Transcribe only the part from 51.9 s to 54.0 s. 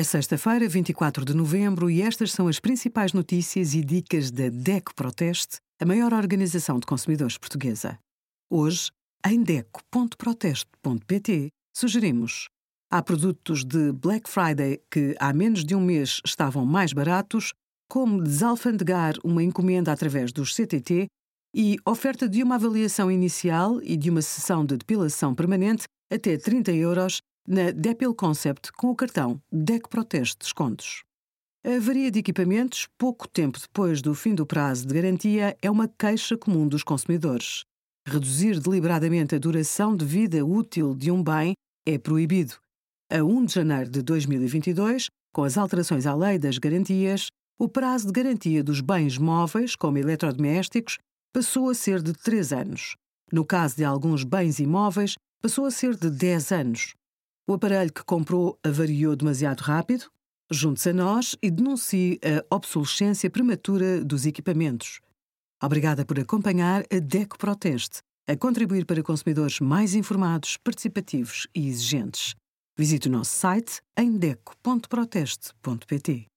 de 3 anos. No caso de